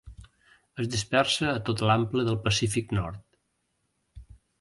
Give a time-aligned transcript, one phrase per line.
[0.83, 3.21] Es dispersa a tot l'ample del Pacífic nord.